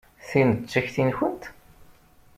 [0.29, 1.43] Tin d takti-nwent?